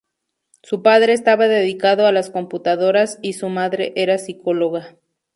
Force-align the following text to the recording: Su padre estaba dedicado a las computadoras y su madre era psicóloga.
Su 0.63 0.81
padre 0.81 1.13
estaba 1.13 1.47
dedicado 1.47 2.07
a 2.07 2.11
las 2.11 2.31
computadoras 2.31 3.19
y 3.21 3.33
su 3.33 3.49
madre 3.49 3.93
era 3.95 4.17
psicóloga. 4.17 4.95